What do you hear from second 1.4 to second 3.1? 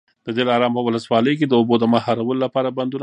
د اوبو د مهارولو لپاره بندونه پکار دي.